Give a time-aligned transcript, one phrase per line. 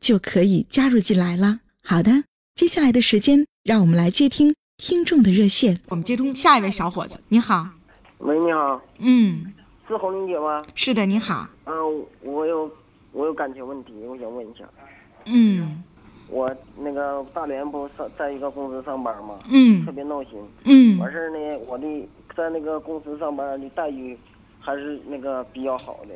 [0.00, 1.60] 就可以加入进来了。
[1.84, 5.78] 好的，接下来的时间，让我们来接听听众的热线。
[5.90, 7.68] 我们接通下一位小伙子，你好。
[8.18, 8.80] 喂，你好。
[8.98, 9.52] 嗯，
[9.86, 10.62] 是红玲姐吗？
[10.74, 11.48] 是的，你好。
[11.66, 12.70] 嗯，我有
[13.12, 14.64] 我有感情问题，我想问一下。
[15.26, 15.82] 嗯。
[16.28, 19.38] 我那个大连不上在一个公司上班吗？
[19.50, 19.84] 嗯。
[19.84, 20.32] 特别闹心。
[20.64, 20.98] 嗯。
[20.98, 24.16] 完事儿呢，我的在那个公司上班的待遇
[24.60, 26.14] 还是那个比较好的。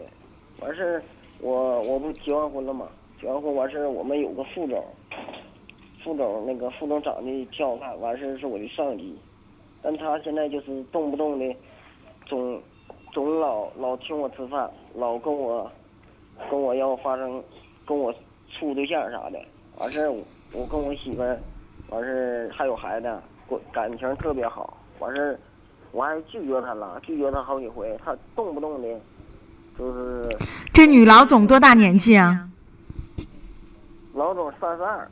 [0.64, 1.02] 完事儿，
[1.40, 2.86] 我我不结完婚了吗？
[3.24, 4.84] 然后完事儿，我们有个副总，
[6.04, 9.16] 副总那个副总长得挺好看，完事儿是我的上级，
[9.82, 11.56] 但他现在就是动不动的，
[12.26, 12.60] 总
[13.12, 15.70] 总老老请我吃饭，老跟我
[16.50, 17.42] 跟我要发生
[17.86, 18.12] 跟我
[18.50, 19.40] 处对象啥的，
[19.78, 20.12] 完事儿
[20.52, 21.40] 我跟我媳妇儿，
[21.88, 23.08] 完事儿还有孩子，
[23.72, 25.40] 感情特别好，完事儿
[25.92, 28.88] 我还拒绝他了，拒绝他好几回，他动不动的，
[29.78, 30.28] 就是
[30.74, 32.50] 这女老总多大年纪啊？
[34.14, 35.10] 老总三十二，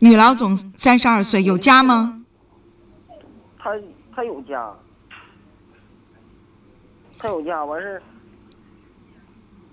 [0.00, 2.22] 女老总三十二岁，有家吗？
[3.58, 3.74] 她
[4.14, 4.70] 她有家，
[7.18, 8.02] 她有家，完事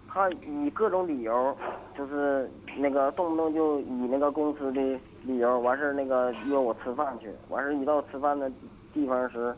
[0.07, 1.53] 她以各种理由，
[1.97, 4.81] 就是那个动不动就以那个公司的
[5.23, 8.49] 理由，完事那个约我吃饭去，完事一到吃饭的
[8.93, 9.53] 地方时，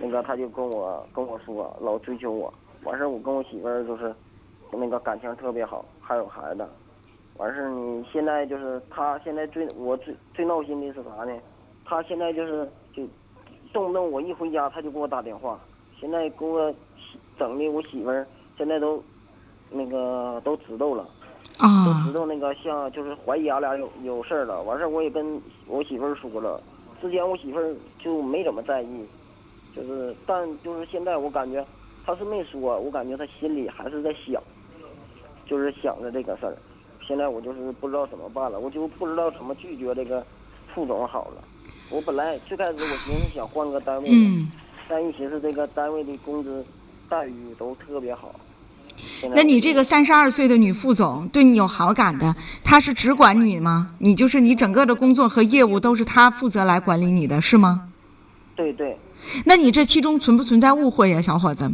[0.00, 4.12] 那个她就跟我跟我说，老追求我，完事我跟我媳妇儿就是
[4.72, 6.66] 那个感情特别好，还有孩子。
[7.38, 11.32] 完事儿，你现在就是他现在最我最最闹心的是啥呢？
[11.84, 13.02] 他现在就是就
[13.72, 15.58] 动不动我一回家他就给我打电话，
[16.00, 16.74] 现在给我
[17.38, 18.26] 整的我媳妇儿
[18.56, 19.02] 现在都
[19.70, 21.06] 那个都知道了，
[21.58, 24.62] 都知道那个像就是怀疑俺俩有有事儿了。
[24.62, 26.60] 完事儿我也跟我媳妇儿说了，
[27.02, 29.06] 之前我媳妇儿就没怎么在意，
[29.74, 31.64] 就是但就是现在我感觉
[32.04, 34.42] 他是没说，我感觉他心里还是在想，
[35.44, 36.56] 就是想着这个事儿。
[37.06, 40.24] 现在我就是不知道怎么办了，我就不知道怎么拒绝这个
[40.74, 41.42] 副总好了。
[41.88, 44.50] 我本来最开始我寻思想换个单位，嗯
[44.88, 46.64] 但一寻思这个单位的工资
[47.08, 48.34] 待遇都特别好。
[49.34, 52.34] 那你这个三十二岁的女副总对你有好感的，
[52.64, 53.90] 她是只管你吗？
[53.98, 57.88] 你就是你整个的工作和业务都是她负责来管理你的是吗？
[58.54, 58.96] 对对。
[59.44, 61.70] 那你这其中存不存在误会呀，小伙子？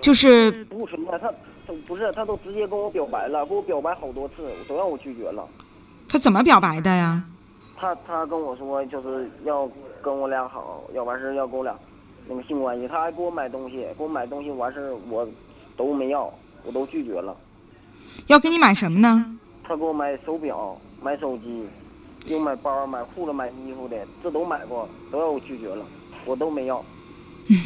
[0.00, 1.18] 就是不存在
[1.66, 1.72] 他。
[1.86, 5.46] 不是，他都直接跟我表白了，给我表白好多次，都让我拒绝了。
[6.08, 7.24] 他怎么表白的呀？
[7.76, 9.68] 他他跟我说就是要
[10.00, 11.74] 跟我俩好，要完事要跟我俩
[12.28, 12.86] 那个性关系。
[12.86, 15.28] 他还给我买东西，给我买东西完事我
[15.76, 16.32] 都没要，
[16.64, 17.36] 我都拒绝了。
[18.28, 19.36] 要给你买什么呢？
[19.64, 21.66] 他给我买手表、买手机，
[22.26, 25.84] 又买包、买裤子、买衣服的，这都买过，都让我拒绝了，
[26.24, 26.84] 我都没要。
[27.48, 27.56] 嗯，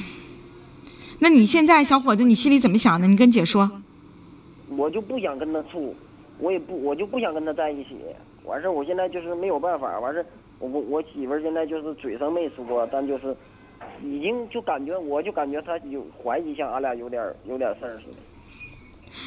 [1.20, 3.06] 那你现在小伙子，你心里怎么想的？
[3.06, 3.70] 你跟姐说。
[4.76, 5.94] 我就不想跟他处，
[6.38, 7.96] 我也不，我就不想跟他在一起。
[8.44, 9.98] 完事儿，我现在就是没有办法。
[10.00, 10.26] 完事儿，
[10.58, 13.36] 我我我媳妇儿现在就是嘴上没说，但就是
[14.02, 18.16] 已经就感觉，我就感觉她有怀疑，像俺俩有点有点事儿似的。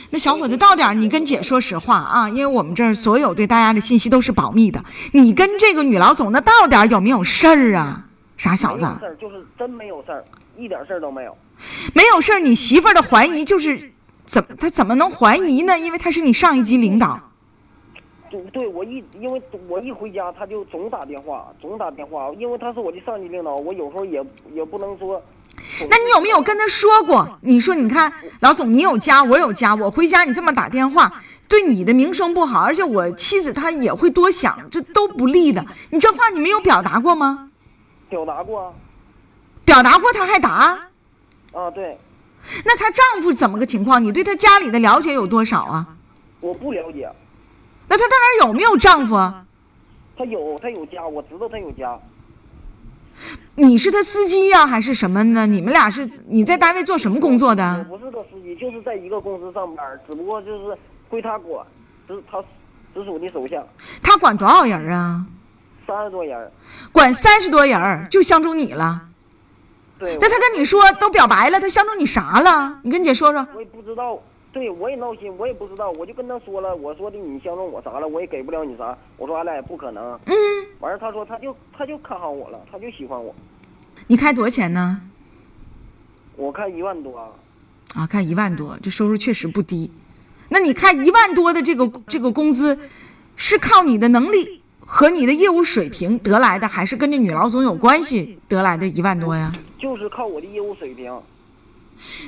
[0.10, 4.84] 那小伙子，到点儿你跟姐说实话啊，因为我们这儿所有对大家的信息都是保密的。
[5.14, 8.06] 你跟这个女老总，那到点儿有没有事儿啊？
[8.38, 8.86] 傻小子。
[9.00, 10.24] 事儿就是真没有事儿，
[10.58, 11.38] 一点事儿都没有。
[11.94, 13.92] 没有事儿，你媳妇儿的怀疑就是。
[14.32, 15.78] 怎么他怎么能怀疑呢？
[15.78, 17.20] 因为他是你上一级领导。
[18.30, 25.22] 对，对我一因为我一回家他就总打电话，总打电话，因为他是我的上级领导，我有时候也也不能说。
[25.90, 27.28] 那你有没有跟他说过？
[27.42, 31.12] 你说你看老总，你有家，我有家，我回家你这么打电话，
[31.50, 35.66] 对你的名声不好，而且我妻子她也会多想，这都不利的。
[35.90, 37.52] 你这话你没有表达过吗？
[38.08, 38.74] 表达过。
[39.66, 40.80] 表达过他还打？
[41.52, 41.98] 啊，对。
[42.66, 44.04] 那她丈夫怎么个情况？
[44.04, 45.88] 你对她家里的了解有多少啊？
[46.40, 47.10] 我不了解。
[47.88, 49.16] 那她到那有没有丈夫？
[50.18, 52.00] 她有她有家，我知道她有家。
[53.56, 55.46] 你是他司机呀、还是什么呢？
[55.46, 57.86] 你们俩是你在单位做什么工作的？
[57.90, 60.78] 我不是他司机，就是在一个公司上班，只不过就是
[61.10, 61.66] 归他管，
[62.08, 62.42] 直他
[62.94, 63.62] 直属的手下，
[64.02, 65.26] 他管多少人啊？
[65.86, 66.52] 三十多人。
[66.94, 69.02] 管三十多人，就相中你了。
[70.02, 72.80] 对，那他跟你说都表白了，他相中你啥了？
[72.82, 73.48] 你跟姐说说。
[73.54, 74.20] 我也不知道，
[74.52, 80.20] 对我也闹心，我也不知道，我就跟他说了，我说的你相中我啥了，我也给不了你啥，我说俺俩也不可能。
[80.26, 80.34] 嗯，
[80.80, 83.32] 完事儿他说他就他就看好我了，他就喜欢我，
[84.08, 85.00] 你开多少钱呢？
[86.36, 87.16] 我开一万多，
[87.94, 89.92] 啊，开一万多，这收入确实不低。
[90.50, 92.80] 那你开一万多的这个这个工资，
[93.36, 99.52] 是靠你的能力和你的业务水平得来的，还是跟这女老总有关系得来的一万多呀？
[99.82, 101.12] 就是靠我的业务水平。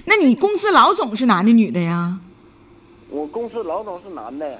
[0.05, 2.17] 那你公司老总是男的女的呀？
[3.09, 4.59] 我公司老总是男的，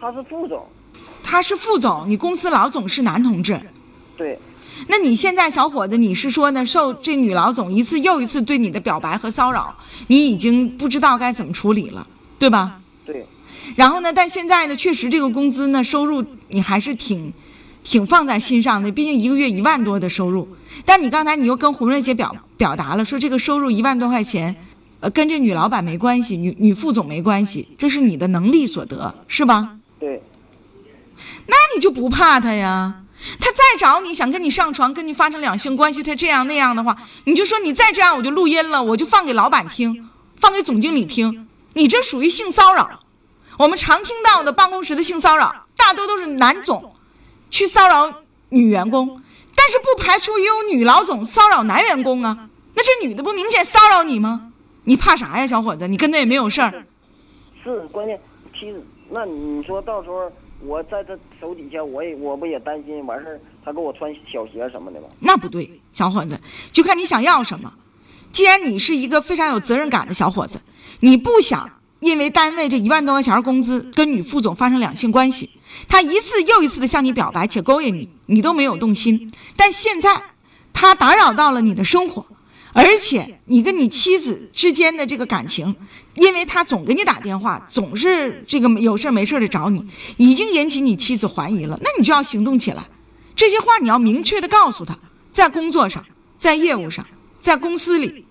[0.00, 0.64] 他是副总，
[1.22, 3.60] 他是副总，你公司老总是男同志。
[4.16, 4.38] 对，
[4.86, 6.64] 那你现在小伙子，你是说呢？
[6.64, 9.74] 受这女老总一次又一次对你的表白和骚扰，
[10.06, 12.06] 你已经不知道该怎么处理了，
[12.38, 12.80] 对吧？
[13.04, 13.26] 对，
[13.74, 17.32] 然后呢，但现在呢，确实这个工资呢，收入你还是挺，
[17.82, 18.90] 挺放在心上的。
[18.90, 20.48] 毕竟一个月一万多的收入，
[20.84, 24.56] 但你刚才你又跟胡瑞姐表表达了，说这个收入一万多块钱，
[25.00, 29.76] 呃，跟这女老板没关系，女女副总没关系，这是你的能力所得，是吧？
[29.98, 30.22] 对，
[31.46, 33.02] 那你就不怕他呀？
[33.38, 43.00] 他再找你想跟你上床，跟你发生两性关系，他这样那样的话，你就说你再这样，我就录音了，我就放给老板听，放给总经理听，你这属于性骚扰。
[43.58, 46.94] 我们常听到的办公室的性骚扰，大多都是男总
[47.50, 49.20] 去骚扰女员工，
[49.54, 52.48] 但是不排除也有女老总骚扰男员工啊。
[52.74, 54.52] 那这女的不明显骚扰你吗？
[54.84, 55.86] 你怕啥呀，小伙子？
[55.86, 56.84] 你跟他也没有事儿。
[57.62, 58.18] 是关键。
[58.58, 60.30] 其实，那你说到时候
[60.60, 65.08] 我在他手底下，我也我不也担心完事儿，他给我穿小鞋什么的吗？
[65.18, 66.40] 那不对，小伙子，
[66.72, 67.72] 就看你想要什么。
[68.32, 70.60] 既然你是一个非常有责任感的小伙子，
[71.00, 71.70] 你不想
[72.00, 75.50] 因为单位这一万多块钱工资跟女副总发生两性关系，
[75.88, 79.32] 他一次又一次的向你表白且勾引你，你都没有动心。
[79.56, 80.22] 但现在
[80.72, 82.26] 他打扰到了你的生活，
[82.72, 85.74] 而且你跟你妻子之间的这个感情，
[86.14, 89.84] 因为他总给你打电话，总是这个有事没事的找你，
[90.16, 91.78] 已经引起你妻子怀疑了。
[91.82, 92.84] 那你就要行动起来。
[93.34, 94.96] 这些话你要明确的告诉他，
[95.32, 96.04] 在工作上，
[96.36, 97.06] 在业务上，
[97.40, 98.24] 在公司里，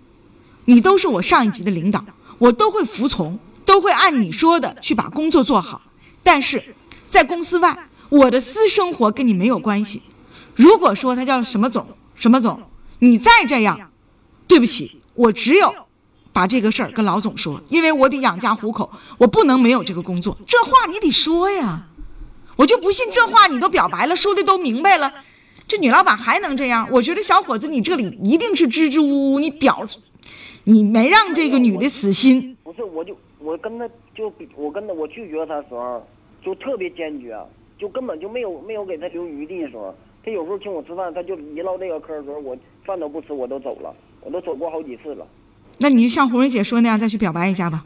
[0.66, 2.06] 你都是我上一级的领导，
[2.38, 5.82] 我都会服从，都会按你说的去把工作做好。
[6.22, 6.76] 但是，
[7.10, 7.78] 在公司外，
[8.10, 10.02] 我的私生活跟你没有关系。
[10.56, 11.86] 如果说他叫什么总
[12.16, 12.62] 什么总，
[13.00, 13.92] 你再这样，
[14.48, 15.74] 对不起，我只有
[16.32, 20.38] 把这个事儿跟老总说，因为我得养家糊口，我不能没有这个工作。
[20.46, 21.86] 这话你得说呀。
[22.58, 25.14] 我就不信这话你都表白了，说的都明白了，
[25.66, 26.86] 这女老板还能这样？
[26.92, 29.88] 我觉得小伙子，你这里一定是支支吾吾，你表，
[30.66, 32.58] 你没让这个女的死心。
[32.62, 36.06] 不是，我就我跟他就我跟他我拒绝他的时候
[36.42, 37.38] 就特别坚决，
[37.78, 39.94] 就根本就没有没有给他留余地的时候。
[40.24, 45.26] 他有时候请我吃饭，他就一唠这个嗑的时候，我饭都不吃，我都走了，我都走过好几次了。
[45.80, 47.86] 那你就像红蕊姐说那样，再去表白一下吧，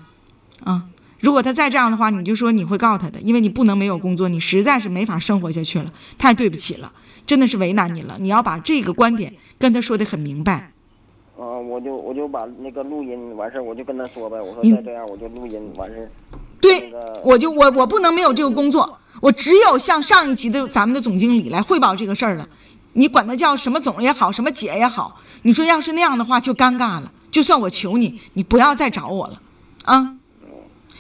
[0.64, 0.90] 啊。
[1.20, 6.92] 如果他再这样的话，你就说你会告他的，因为你不能没有工作，你实在是没法生活下去了，太对不起了，
[7.26, 8.18] 真的是为难你了。
[8.20, 10.72] 你要把这个观点跟他说的很明白。
[11.38, 16.10] 啊，我就我就把那个录音完事儿，我就跟他说呗，我说你再这样我就录音完事儿。
[16.64, 22.48] 对，我就我我不能没有这个工作，我只有向上一级的咱们的总经理来汇报这个事儿了。
[22.94, 27.12] 你管他叫什么总也好，什么姐也好，你说要是那样的话就尴尬了。
[27.30, 29.42] 就算我求你，你不要再找我了，
[29.84, 30.16] 啊。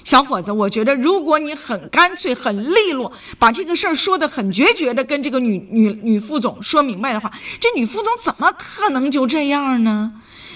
[0.03, 10.11] 小伙子，我觉得如果你很干脆、很利落，把这个事儿说的很决绝的跟这个女女女副总说明白的话，这女副总怎么可能就这样呢？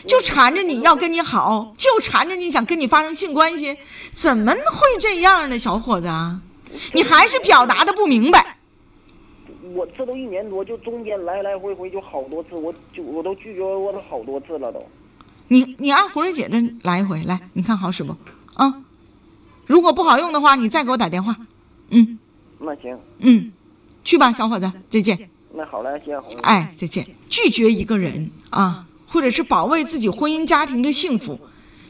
[0.07, 3.77] 就缠着你要跟你好，就缠着你想跟你发生性关系，
[4.13, 5.59] 怎么会这样呢？
[5.59, 6.41] 小伙子啊，
[6.93, 8.57] 你还是表达的不明白。
[9.75, 14.81] 我这都一年多，就中间来来回回就好多次，我就我都拒绝过他好多次了都。
[15.49, 18.15] 你你按红蕊姐这来一回，来，你看好使不？
[18.53, 18.81] 啊，
[19.65, 21.35] 如果不好用的话，你再给我打电话。
[21.89, 22.17] 嗯
[22.59, 23.51] 那行，嗯，
[24.03, 25.29] 去吧，小伙子，再见。
[25.53, 26.33] 那好嘞，谢谢红。
[26.41, 27.05] 哎，再见。
[27.29, 31.39] 拒绝一个人啊，或者是保卫自己婚姻家庭的幸福，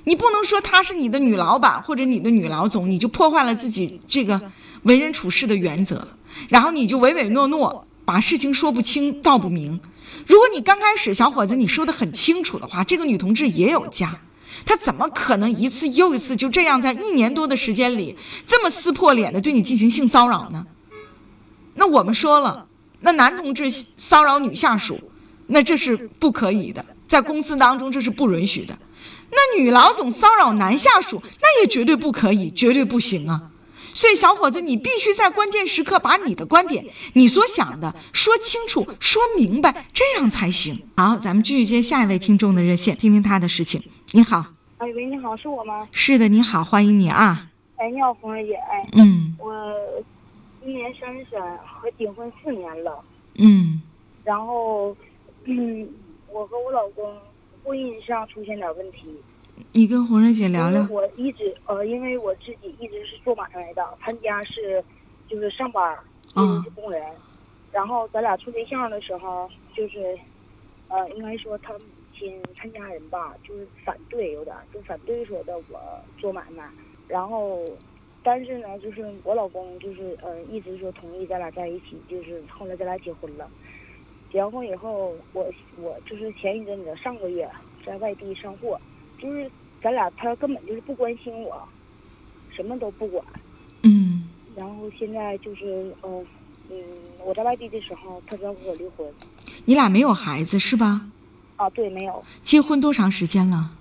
[0.06, 4.42] 你不能说她是你的女老板或者你的女老总，你就破坏了自己这个
[4.84, 6.08] 为人处事的原则，
[6.48, 9.80] 然后你就唯唯诺诺，把事情说不清道不明。
[10.26, 14.20] 如果你刚开始小伙子你说的很清楚的话，这个女同志也有家，
[14.66, 20.66] 她怎么可能一次又一次就这样在一年多的时间里这么撕破脸的对你进行性骚扰呢？
[21.76, 22.68] 那我们说了，
[23.02, 25.00] 那男同志骚扰女下属，
[25.48, 28.78] 那这是不可以的，在公司当中这是不允许的。
[29.30, 33.52] 那女老总骚扰男下属，那也绝对不可以，绝对不行啊！
[33.94, 40.84] 所以，小伙子，你必须在关键时刻把你的观点、你所想的说清楚、说明白，这样才行。
[40.96, 43.82] 好，咱们继续接下一位听众的热线，听听他的事情。
[44.12, 44.46] 你好，
[44.78, 45.88] 哎喂，你好，是我吗？
[45.92, 47.50] 是的，你好，欢迎你啊。
[47.78, 49.74] 哎，你好，红儿姐，哎，嗯我
[50.64, 53.04] 今年三十三，和结婚四年了，
[53.40, 53.82] 嗯
[54.24, 54.96] 然后，
[55.46, 55.90] 嗯，
[56.38, 57.18] 我和我老公
[57.64, 59.20] 婚姻上出现点问题。
[59.72, 60.86] 你跟红瑞姐聊聊。
[60.88, 64.84] 我一直呃，因为我自己一直是做买卖的，他家是
[65.28, 65.98] 就是上班儿，
[66.36, 67.02] 嗯是工人。
[67.72, 70.16] 然后咱俩处对象的时候，就是
[70.90, 75.80] 呃，应该说他母亲他家人吧，就是反对有点儿，就反对说的我
[76.20, 76.70] 做买卖。
[77.08, 77.66] 然后，
[78.22, 83.50] 但是呢，就是我老公就是呃，一直说同意咱俩在一起，就是后来咱俩结婚了。
[84.32, 85.46] 结完婚以后，我
[85.78, 87.50] 我就是前一阵子上个月
[87.86, 88.80] 在外地上货，
[89.22, 89.50] 就是
[89.82, 91.68] 咱俩他根本就是不关心我，
[92.56, 93.24] 什么都不管。
[93.84, 96.26] 嗯然后现在就是嗯
[96.70, 96.78] 嗯，
[97.24, 99.08] 我在外地的时候，他要和我离婚。
[99.66, 101.08] 你俩没有孩子是吧？
[101.56, 103.72] 啊，对，没有结婚多长时间了？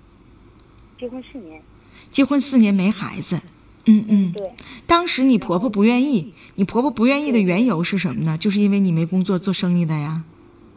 [0.97, 1.61] 结婚四年。
[2.09, 3.41] 结婚四年没孩子。
[3.85, 4.31] 嗯嗯。
[4.31, 4.51] 对，
[4.85, 8.37] 当时你婆婆不愿意，你婆婆不愿意的缘由是什么呢？
[8.37, 10.23] 就是因为你没工作做生意的呀。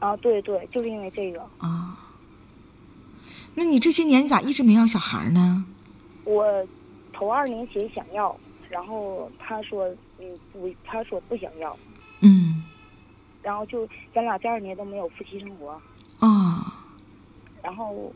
[0.01, 1.97] 啊，对对，就是因为这个，啊。
[3.55, 5.65] 那你这些年你咋一直没要小孩呢？
[6.25, 6.45] 我
[7.13, 8.37] 头二年前想要，
[8.69, 9.89] 然后他说
[10.19, 11.77] 嗯不，他说不想要，
[12.21, 12.65] 嗯。
[13.43, 15.81] 然后就咱俩第二年都没有夫妻生活。
[16.19, 16.75] 啊。
[17.63, 18.13] 然后，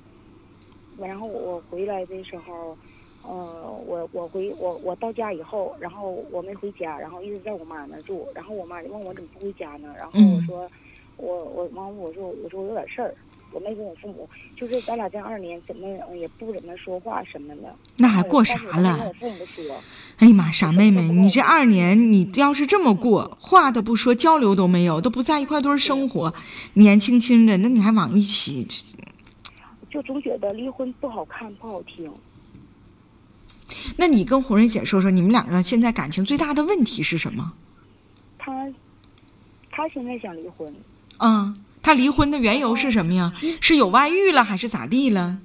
[0.99, 2.77] 然后我回来的时候，
[3.23, 9.93] 呃，我我回我我到家以后，然后我没回家，然后一直在我妈那儿住，然后我妈就问我怎么不回家呢？
[9.99, 10.71] 然后我嗯说，
[11.17, 13.15] 我我完我说我说我有点事儿，
[13.53, 17.75] 我没跟我父母，就是咱俩这二年怎么呃也不怎么说话什么的。
[17.97, 19.13] 那还过啥了？
[19.21, 19.77] 父母说，
[20.19, 26.35] 哎呀妈，傻妹妹，你这二年你要是这么过，话都不说，交流都没有，都不在一块堆儿生活，
[26.75, 28.67] 年轻轻的，那你还往一起？
[29.91, 32.13] 就总觉得离婚不好看不好听。
[33.97, 37.53] 那你跟红瑞姐说说，你们两个现在感情最大的问题是什么？
[38.37, 38.69] 他
[39.71, 40.75] 他现在想离婚，
[41.19, 43.33] 嗯，他离婚的缘由是什么呀？
[43.61, 45.39] 是有外遇了还是咋地了？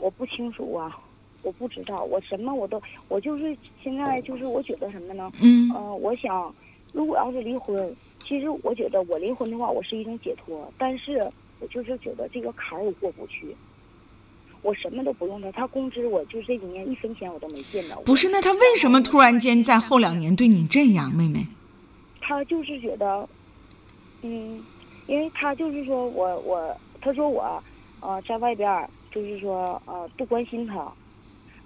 [0.00, 0.96] 我不清楚啊，
[1.42, 5.30] 我不知道，我什么我都，我就是现在就是我觉得什么呢？
[5.40, 6.54] 嗯呃，我想，
[6.92, 7.94] 如果要是离婚，
[8.26, 13.54] 其实我觉得我离婚的话，我是一种解脱，但是我就是觉得这个坎儿我过不去。
[14.62, 18.04] 我什么都不用他，他工资我就这几年一分钱我都没见到过。
[18.04, 21.46] 不是，那他为什么突然间在后两年对你这样，妹妹？
[22.20, 23.28] 他就是觉得，
[24.22, 24.60] 嗯，
[25.08, 27.60] 因为他就是说我我他说我
[28.00, 30.86] 呃在外边儿就是说呃不关心他，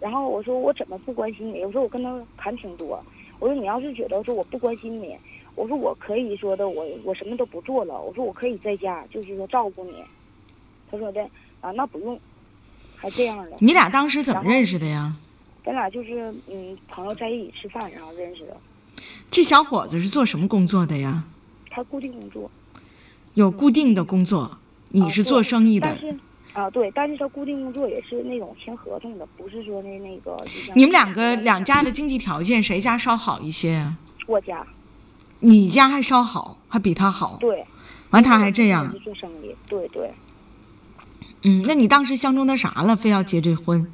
[0.01, 1.65] 然后我说我怎么不关心你？
[1.65, 3.05] 我说我跟他谈挺多，
[3.41, 5.19] 我说你要是觉得说我不关心你，
[5.57, 10.03] 我说我可以说的我我什么都不做了，我说我可以在家就是说照顾你。
[10.89, 11.21] 他说的
[11.61, 12.19] 啊那不用，
[12.97, 13.57] 还这样的。
[13.59, 15.13] 你俩当时怎么认识的呀？
[15.65, 18.57] 咱俩就是嗯朋友在一起吃饭然后认识的，
[19.33, 21.25] 这小伙子是做什么工作的呀？
[21.71, 22.49] 他固定工作。
[23.35, 24.59] 有固定的工作，
[24.91, 25.99] 你是做生意的
[26.53, 30.37] 啊，对，但是他固定工作也是那种签合同的，不是说那那个。
[30.75, 33.97] 你们两个两家的经济条件谁家稍好一些呀？
[34.27, 34.67] 我家
[35.41, 37.39] 你家还稍好，还比他好。
[37.41, 37.65] 对，
[38.11, 40.11] 完他还这样，做生意，对对。
[41.45, 42.95] 嗯，那你当时相中他啥了？
[42.95, 43.91] 非要结这婚？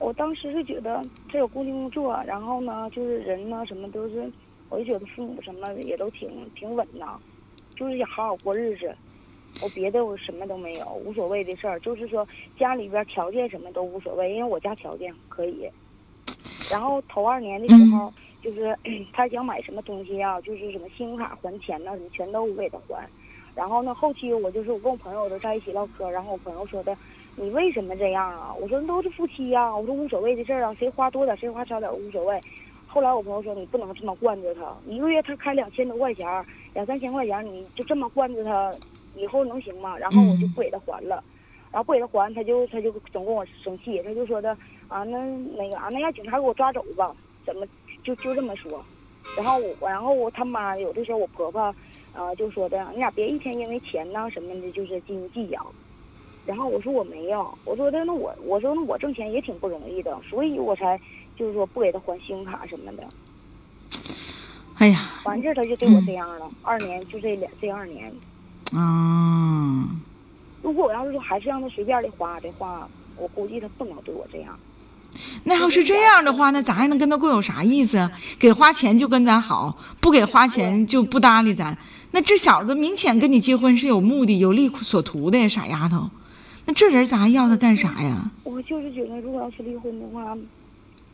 [0.00, 4.30] 我当时是觉得这有固定工作，然后呢，就是人呢什么都是，
[4.68, 7.18] 我就觉得父母什么也都挺挺稳当，
[7.78, 8.94] 就是想好好过日子。
[9.62, 12.26] 我别的我什么都没有，无所谓的事儿，就是说
[12.58, 15.68] 家里边条件什么都无所谓，因为我家条件可以。
[16.70, 18.76] 然后头二年的时候，就是
[19.12, 23.08] 他想买什么东西啊，就是什么信用卡还钱呐、什么全都我给他还。
[23.54, 26.96] 然后呢，后期我就是我跟我朋友都在一起唠嗑，然后我朋友说的，
[27.34, 28.54] 你为什么这样啊？
[28.60, 32.40] 我说都是夫妻呀、我说无所谓的事儿啊，谁花多点谁花少点无所谓。
[32.98, 38.74] 后来我朋友说你不能这么惯着他，一个月他开两千多块钱儿，两三千块钱儿，你就这么惯着他，
[39.14, 39.96] 以后能行吗？
[39.96, 41.22] 然后我就不给他还了，
[41.70, 44.50] 然后不给他还，他就他就总跟我生气，他就说的
[44.88, 45.16] 啊那
[45.56, 47.14] 那个啊那让警察给我抓走吧，
[47.46, 47.64] 怎么
[48.02, 48.84] 就就这么说。
[49.36, 51.72] 然后我然后我他妈有的时候我婆婆，
[52.14, 55.64] 呃就说的你俩别一天因为钱呐什么的，就是斤斤计较。
[56.44, 60.98] 然后我说我没有，我说的那我我说那我挣钱也挺不容易的，所以我才
[61.38, 63.04] 就是说不给他还信用卡什么的。
[64.78, 68.12] 哎呀，完事儿他就对我这样了，二年就这两这二年。
[68.74, 69.88] 啊，
[70.62, 74.58] 如果我要是说还是让他随便的花的话，我估计他不能对我这样。
[75.44, 78.12] 那要是这样的话，那咱还能跟他过有啥意思啊？
[78.38, 81.76] 给花钱就跟咱好，不给花钱就不搭理咱。
[82.10, 86.10] 那这小子明显跟你结婚是有目的、有利所图的呀，傻丫头。
[86.66, 88.30] 那这人咱还要他干啥呀？
[88.44, 90.36] 我就是觉得，如果要是离婚的话，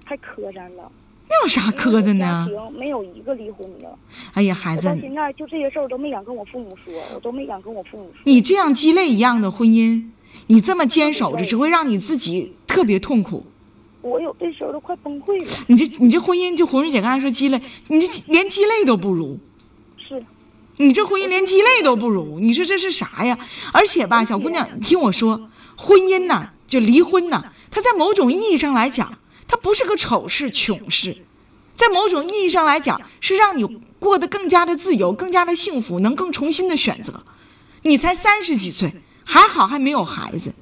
[0.05, 0.91] 太磕碜了。
[1.27, 2.47] 那有啥磕碜呢？
[2.79, 3.89] 没有一个离婚的。
[4.35, 8.21] 哎呀，孩子我到，现在就这些事儿我都没敢跟我父母说，我都没敢跟我父母说。
[8.25, 10.05] 你这样鸡肋一样的婚姻，
[10.49, 13.47] 你这么坚守着，只会让你自己特别痛苦。
[14.03, 15.65] 我有的时候都快崩溃了。
[15.69, 19.39] 你这你这婚姻，就红瑞姐刚才说鸡肋，你这连鸡肋都不如。
[19.97, 20.23] 是，
[20.77, 23.39] 你这婚姻连鸡肋都不如，你说这是啥呀？
[23.73, 31.17] 而且吧，小姑娘，你听我说，婚姻呐，就离婚呐，它在某种意义上来讲，它不是个丑事、穷事，
[31.77, 33.65] 在某种意义上来讲，是让你
[33.99, 37.23] 过得更加的自由、更加的幸福，能更重新的选择。
[37.83, 40.55] 你才三十几岁，还好还没有孩子。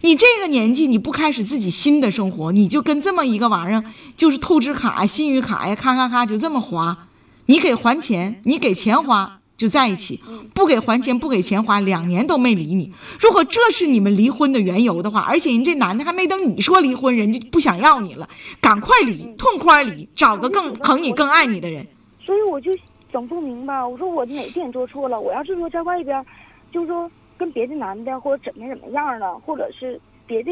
[0.00, 3.84] 你这个年纪，你不开始自己新的生活，你就跟这么一个玩意儿，
[4.16, 7.08] 就是透支卡、信誉卡呀，咔咔咔就这么花。
[7.46, 10.20] 你给还钱，你给钱花就在一起，
[10.52, 12.92] 不给还钱不给钱花，两年都没理你。
[13.20, 18.28] 如果这是你们离婚的缘由的话，而且人这男的还没等你说离婚，人家不想要你了，
[18.60, 21.86] 赶快离，痛快离，找个更疼你、更爱你的人。
[22.24, 22.72] 所以我就
[23.12, 25.20] 整不明白，我说我哪点做错了？
[25.20, 26.24] 我要是说在外边，
[26.72, 30.50] 就是说跟别的男的或者怎么怎么样了，或者是别的，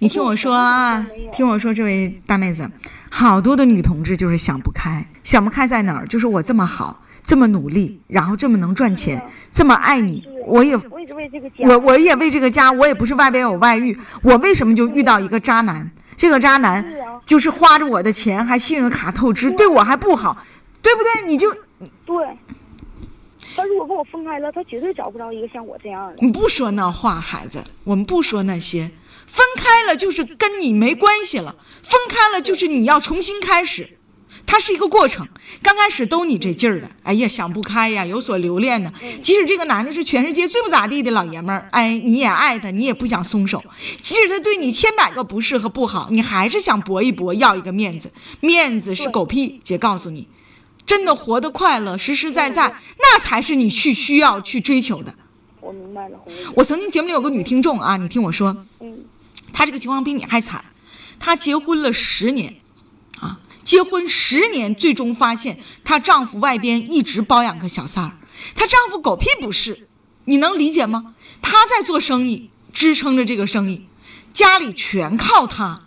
[0.00, 2.70] 你听我说啊，听我说，这位大妹子，
[3.10, 6.06] 好多的女同志就是想不开，想不开在哪儿？
[6.06, 15.90] 就是我这么好，这么努力，然后这么能赚钱，这么爱你，我也我也为这个家，我我也为这个家，我也不是外边有外遇，我为什么就遇到一个渣男？
[16.16, 16.82] 这个渣男
[17.26, 20.38] 就是花着我的钱，还信用卡透支，对我还不好，
[20.80, 21.26] 对不对？
[21.26, 21.52] 你就
[22.06, 22.16] 对。
[23.56, 26.16] 他如果跟我分开了，他绝对找不着一个像我这样的。
[26.20, 28.90] 你不说那话，孩子，我们不说那些，
[29.26, 33.95] 分开了就是跟你没关系了，分开了就是你要重新开始。
[34.46, 35.26] 它是一个过程，
[35.60, 38.92] 刚开始都你这劲儿的，哎呀想不开呀，有所留恋呢。
[39.20, 43.62] 即使这个男的是全世界最不咋地的老爷们儿，哎，你也爱他，你也不想松手。
[44.00, 48.12] 即使他对你千百个不是和不好，你还是想搏一搏，要一个面子。
[48.40, 50.28] 面子是狗屁，姐告诉你，
[50.86, 55.14] 真的活得快乐，实实在在，那才是你去需要去追求的。
[55.60, 56.18] 我明白了，
[56.54, 59.04] 我曾经节目里有个女听众啊，你听我说，嗯，
[59.52, 60.64] 她这个情况比你还惨，
[61.18, 62.54] 她结婚了十年，啊，
[63.66, 68.16] 结婚十年，最终发现她丈夫外边一直包养个小三儿，
[68.54, 69.88] 她丈夫狗屁不是，
[70.26, 71.16] 你能理解吗？
[71.42, 73.88] 她在做生意，支撑着这个生意，
[74.32, 75.80] 家里全靠她，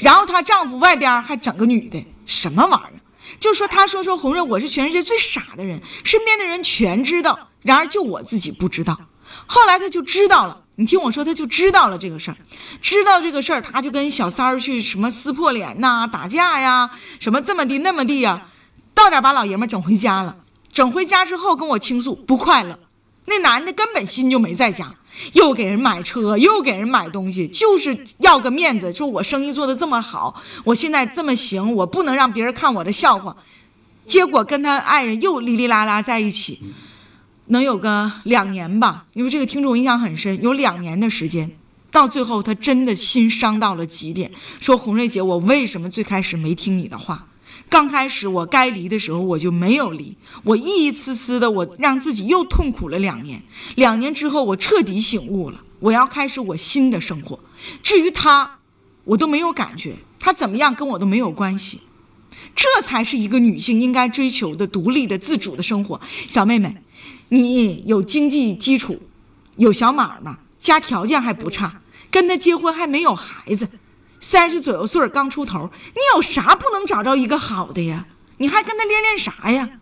[0.00, 3.00] 然后她丈夫外边还整个女的，什么玩意儿？
[3.38, 8.98] 就说她说说红瑞，我是全世界最傻的人，身边的人全知道，然而就我自己不知道。
[9.44, 12.36] 后来她就知道了，你听我说，他就知道了这个事儿，
[12.82, 18.48] 知道这个事儿，他就跟小三儿去什么撕破脸呐、打架呀，什么这么地那么地呀，
[18.92, 20.36] 到点把老爷们整回家了。
[20.70, 22.78] 整回家之后跟我倾诉不快乐，
[23.24, 24.94] 那男的根本心就没在家，
[25.32, 33.34] 又给人买车，又给人买东西，就是要个面子，说我生意做得这么好，我现在这么行，我不能让别人看我的笑话。
[34.04, 36.60] 结果跟他爱人又哩哩啦啦在一起，
[37.48, 41.50] 能有个两年吧，因为这个听众印象很深，有两年的时间。
[41.90, 44.30] 到最后，他真的心伤到了极点，
[44.60, 47.26] 说：“红瑞姐，我为什么最开始没听你的话？
[47.70, 53.42] 刚开始我该离的时候我就没有离，我一一次次的，我让自己又痛苦了两年。
[53.76, 57.40] 两年之后，我彻底醒悟了，我要开始我新的生活。
[57.82, 58.58] 至于他，
[59.04, 61.80] 我都没有感觉，他怎么样跟我都没有关系。
[62.54, 66.00] 这才是一个女性应该追求的独立的、自主的生活。
[66.28, 66.76] 小妹妹，
[67.28, 69.00] 你有经济基础，
[69.56, 73.68] 有小买卖，家条件还不差，跟他结婚还没有孩子，
[74.20, 78.06] 三十左右岁刚出头，你有啥不能找着一个好的呀？
[78.38, 79.80] 你还跟他恋恋啥呀？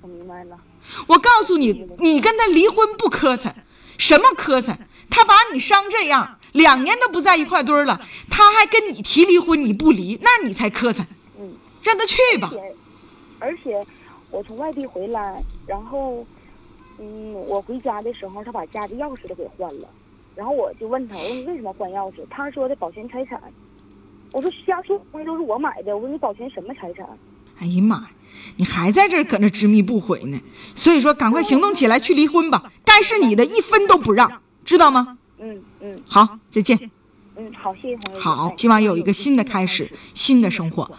[0.00, 0.58] 我明白了。
[1.06, 3.52] 我告诉你，你跟他离婚不磕碜，
[3.96, 4.76] 什么磕碜？
[5.08, 11.04] 他把你伤这样，两年都不在一块堆儿了，他还跟你提离婚，你不离，那你才磕碜。
[11.38, 12.50] 嗯，让他去吧。
[12.52, 12.74] 且
[13.38, 13.86] 而且
[14.30, 16.26] 我从外地回来，然后
[16.98, 19.88] 嗯，我回家的时候，他把家的钥匙都给换了，
[20.34, 22.16] 然后我就问他，我说你为什么换钥匙？
[22.30, 23.40] 他说的保全财产。
[24.32, 27.06] 我说家所有东西都是我买的，我说你保全什么财产？
[27.58, 28.10] 哎呀妈呀，
[28.56, 30.40] 你还在这儿搁那执迷不悔呢。
[30.74, 32.72] 所以说，赶快行动起来，去离婚吧。
[32.84, 35.18] 该是你的，一分都不让，知道吗？
[35.38, 36.90] 嗯嗯好，再见。
[37.36, 38.20] 嗯，好，谢谢朋友。
[38.20, 40.90] 好哎，希望有一个新的开始，新的生活。